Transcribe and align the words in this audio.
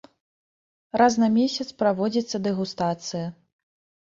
Раз 1.01 1.13
на 1.25 1.29
месяц 1.35 1.67
праводзіцца 1.81 2.37
дэгустацыя. 2.49 3.27